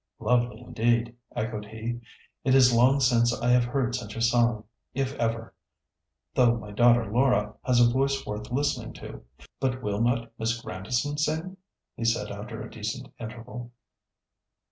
[0.17, 1.99] "Lovely indeed!" echoed he;
[2.43, 4.63] "it is long since I have heard such a song,
[4.95, 9.21] if ever—though my daughter Laura has a voice worth listening to.
[9.59, 11.57] But will not Miss Grandison sing?"
[11.95, 13.73] he said after a decent interval.